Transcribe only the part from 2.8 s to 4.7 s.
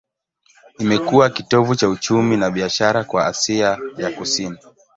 kwa Asia ya Kusini.